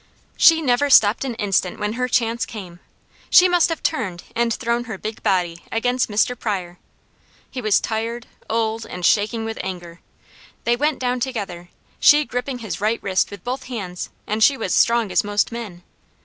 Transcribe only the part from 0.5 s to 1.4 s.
never stopped an